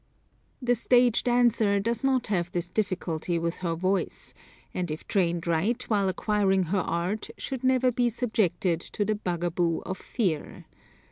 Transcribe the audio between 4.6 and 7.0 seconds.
and if trained right while acquiring her